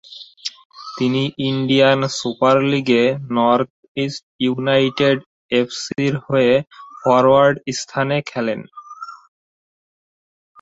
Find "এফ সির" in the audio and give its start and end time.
5.59-6.13